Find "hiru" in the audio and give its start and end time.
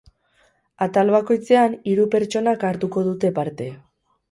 1.91-2.07